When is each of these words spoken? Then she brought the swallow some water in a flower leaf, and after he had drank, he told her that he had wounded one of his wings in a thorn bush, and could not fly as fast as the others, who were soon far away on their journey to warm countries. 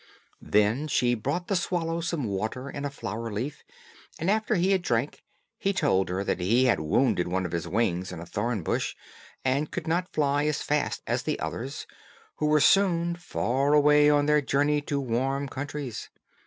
Then 0.41 0.87
she 0.87 1.13
brought 1.13 1.45
the 1.47 1.55
swallow 1.55 2.01
some 2.01 2.23
water 2.23 2.71
in 2.71 2.85
a 2.85 2.89
flower 2.89 3.31
leaf, 3.31 3.63
and 4.17 4.31
after 4.31 4.55
he 4.55 4.71
had 4.71 4.81
drank, 4.81 5.21
he 5.59 5.73
told 5.73 6.09
her 6.09 6.23
that 6.23 6.39
he 6.39 6.65
had 6.65 6.79
wounded 6.79 7.27
one 7.27 7.45
of 7.45 7.51
his 7.51 7.67
wings 7.67 8.11
in 8.11 8.19
a 8.19 8.25
thorn 8.25 8.63
bush, 8.63 8.95
and 9.45 9.69
could 9.69 9.85
not 9.87 10.11
fly 10.11 10.45
as 10.47 10.63
fast 10.63 11.03
as 11.05 11.21
the 11.21 11.39
others, 11.39 11.85
who 12.37 12.47
were 12.47 12.59
soon 12.59 13.15
far 13.15 13.73
away 13.73 14.09
on 14.09 14.25
their 14.25 14.41
journey 14.41 14.81
to 14.81 14.99
warm 14.99 15.47
countries. 15.47 16.09